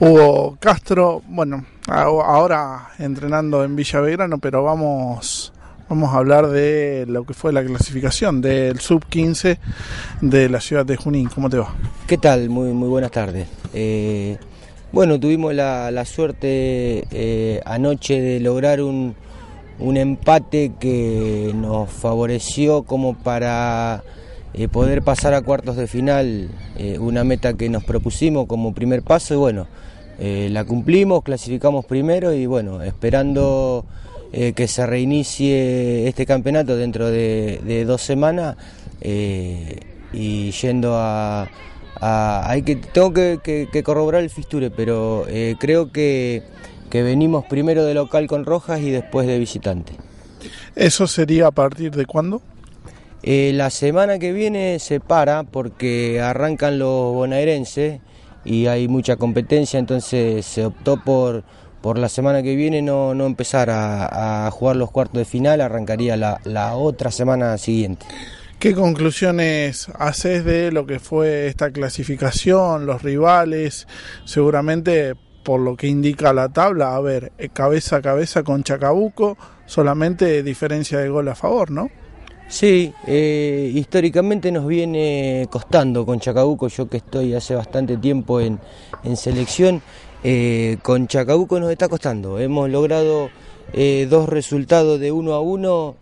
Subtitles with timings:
[0.00, 5.52] Hugo Castro, bueno, ahora entrenando en Villa Belgrano, pero vamos,
[5.90, 9.58] vamos a hablar de lo que fue la clasificación del sub 15
[10.22, 11.28] de la ciudad de Junín.
[11.28, 11.74] ¿Cómo te va?
[12.06, 12.48] ¿Qué tal?
[12.48, 13.46] Muy, muy buenas tardes.
[13.74, 14.38] Eh,
[14.90, 19.14] bueno, tuvimos la, suerte eh, anoche de lograr un,
[19.78, 24.02] un empate que nos favoreció como para
[24.54, 26.50] eh, poder pasar a cuartos de final,
[26.98, 29.66] una meta que nos propusimos como primer paso y bueno,
[30.22, 33.86] eh, la cumplimos, clasificamos primero y bueno, esperando
[34.34, 38.56] eh, que se reinicie este campeonato dentro de, dos semanas
[39.00, 39.80] eh,
[40.12, 41.48] y yendo a...
[42.02, 45.24] hay que, tengo que, corroborar el fisture, pero
[45.58, 46.42] creo que,
[46.90, 49.94] que venimos primero de local con Rojas y después de visitante.
[50.76, 52.42] ¿Eso sería a partir de cuándo?
[53.22, 58.00] La semana que viene se para porque arrancan los bonaerenses
[58.44, 61.44] y hay mucha competencia, entonces se optó por,
[61.82, 66.16] por la semana que viene no, no empezar a, jugar los cuartos de final, arrancaría
[66.16, 68.06] la, la otra semana siguiente.
[68.58, 73.86] ¿Qué conclusiones haces de lo que fue esta clasificación, los rivales?
[74.26, 80.42] Seguramente por lo que indica la tabla, a ver, cabeza a cabeza con Chacabuco, solamente
[80.42, 81.90] diferencia de gol a favor, ¿no?
[82.50, 88.58] Sí, eh, históricamente nos viene costando con Chacabuco, yo que estoy hace bastante tiempo en,
[89.14, 89.80] selección,
[90.24, 92.40] eh, con Chacabuco nos está costando.
[92.40, 93.30] Hemos logrado
[93.72, 95.94] eh, dos resultados de uno a uno,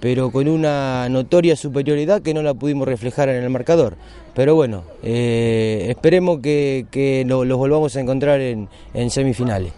[0.00, 3.96] pero con una notoria superioridad que no la pudimos reflejar en el marcador.
[4.34, 9.74] Pero bueno, esperemos que, los volvamos a encontrar en, en semifinales.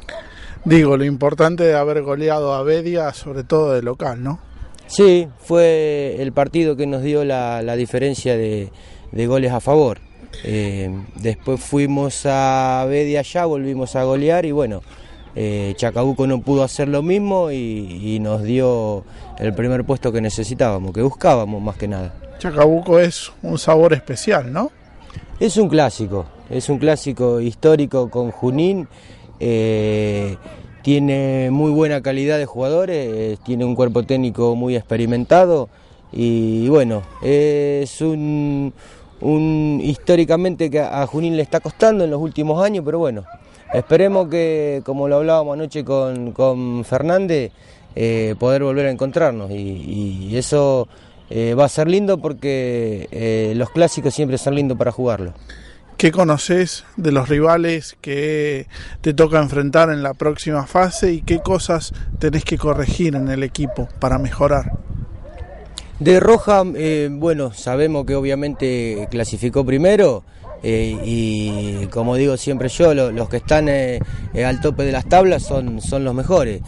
[0.65, 4.52] Digo, lo importante de haber goleado a Bedia, sobre todo de local, ¿no?
[4.93, 8.71] Sí, fue el partido que nos dio la, diferencia de,
[9.11, 10.01] goles a favor.
[10.45, 14.83] Eh, después fuimos a Bedia allá, volvimos a golear y bueno,
[15.35, 19.05] eh, Chacabuco no pudo hacer lo mismo y, nos dio
[19.39, 22.13] el primer puesto que necesitábamos, que buscábamos más que nada.
[22.39, 24.71] Chacabuco es un sabor especial, ¿no?
[25.41, 28.87] Es un clásico, es un clásico histórico con Junín.
[29.41, 30.37] Eh,
[30.83, 35.69] tiene muy buena calidad de jugadores, tiene un cuerpo técnico muy experimentado
[36.13, 38.73] y bueno, es un,
[39.83, 43.25] históricamente que a Junín le está costando en los últimos años, pero bueno,
[43.73, 47.53] esperemos que, como lo hablábamos anoche con, Fernández,
[47.95, 50.89] eh, poder volver a encontrarnos y, eso
[51.31, 55.33] eh, va a ser lindo porque eh, los clásicos siempre son lindos para jugarlo.
[56.03, 58.67] ¿Qué conoces de los rivales que
[59.03, 63.45] te toca enfrentar en la próxima fase y qué cosas tenés que corregir en el
[63.45, 64.73] equipo para mejorar?
[66.01, 70.25] De Roja, eh, bueno, sabemos que obviamente clasificó primero
[70.65, 74.01] eh, y como digo siempre yo, los que están eh,
[74.45, 76.63] al tope de las tablas son, son los mejores.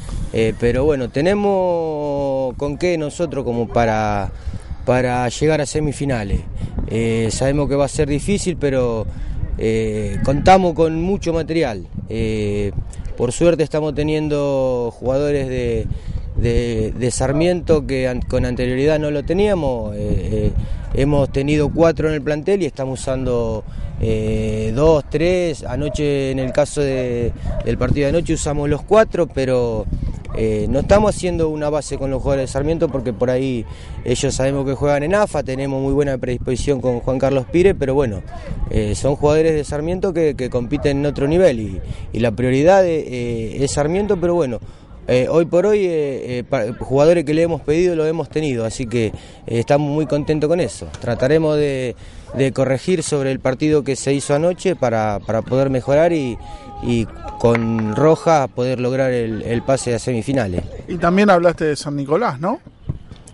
[0.60, 4.30] pero bueno, tenemos con qué nosotros como para,
[4.84, 6.40] para llegar a semifinales.
[6.88, 9.06] Eh, sabemos que va a ser difícil, pero
[9.58, 11.86] eh, contamos con mucho material.
[12.08, 12.72] Eh,
[13.16, 19.96] por suerte estamos teniendo jugadores de, Sarmiento que con anterioridad no lo teníamos.
[20.94, 23.64] hemos tenido cuatro en el plantel y estamos usando
[24.74, 25.62] dos, tres.
[25.64, 29.86] Anoche, en el caso del partido de anoche, usamos los cuatro, pero
[30.36, 33.64] eh, no estamos haciendo una base con los jugadores de Sarmiento porque por ahí
[34.04, 37.94] ellos sabemos que juegan en AFA, tenemos muy buena predisposición con Juan Carlos Pire, pero
[37.94, 38.22] bueno,
[38.70, 41.80] eh, son jugadores de Sarmiento que, compiten en otro nivel
[42.12, 44.58] y, la prioridad eh, es Sarmiento, pero bueno,
[45.30, 46.44] hoy por hoy
[46.78, 49.12] jugadores que le hemos pedido lo hemos tenido, así que
[49.46, 50.86] estamos muy contentos con eso.
[51.00, 51.94] Trataremos de,
[52.52, 56.36] corregir sobre el partido que se hizo anoche para poder mejorar y
[56.86, 57.06] y
[57.38, 60.62] con Roja poder lograr el, pase a semifinales.
[60.88, 62.60] Y también hablaste de San Nicolás, ¿no?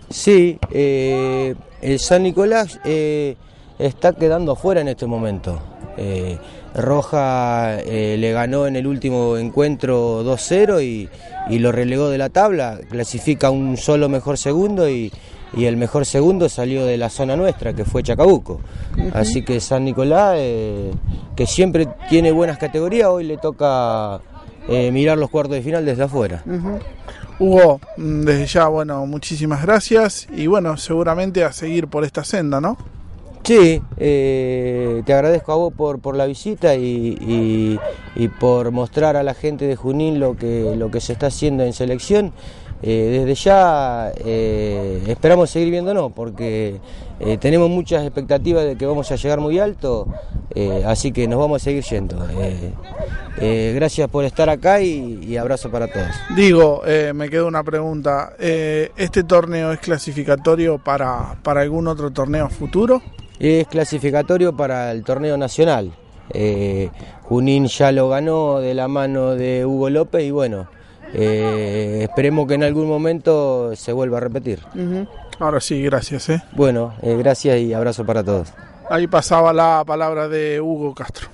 [0.09, 3.35] Sí, eh, el San Nicolás eh,
[3.79, 5.61] está quedando fuera en este momento.
[5.97, 6.37] Eh,
[6.73, 11.09] Roja le ganó en el último encuentro 2-0 y,
[11.49, 15.11] y, lo relegó de la tabla, clasifica un solo mejor segundo y,
[15.53, 18.61] y el mejor segundo salió de la zona nuestra, que fue Chacabuco.
[19.13, 20.91] Así que San Nicolás, eh,
[21.35, 24.21] que siempre tiene buenas categorías, hoy le toca
[24.67, 26.43] eh, mirar los cuartos de final desde afuera.
[27.39, 32.61] Hugo, mm, desde ya, bueno, muchísimas gracias y bueno, seguramente a seguir por esta senda,
[32.61, 32.77] ¿no?
[33.43, 37.79] Sí, eh, te agradezco a vos por, por la visita y,
[38.15, 41.63] y, por mostrar a la gente de Junín lo que, lo que se está haciendo
[41.63, 42.33] en selección.
[42.83, 46.79] Eh, desde ya eh, esperamos seguir viéndonos porque
[47.19, 50.07] eh, tenemos muchas expectativas de que vamos a llegar muy alto,
[50.85, 52.17] así que nos vamos a seguir yendo.
[53.37, 56.09] Gracias por estar acá y, abrazo para todos.
[56.35, 56.81] Digo,
[57.13, 58.33] me queda una pregunta.
[58.39, 63.01] ¿Este torneo es clasificatorio para, para algún otro torneo futuro?
[63.39, 65.91] Es clasificatorio para el torneo nacional.
[67.23, 70.67] Junín ya lo ganó de la mano de Hugo López y bueno,
[71.13, 74.59] esperemos que en algún momento se vuelva a repetir.
[75.39, 76.27] Ahora sí, gracias.
[76.53, 78.53] Bueno, gracias y abrazo para todos.
[78.89, 81.29] Ahí pasaba la palabra de Hugo Castro.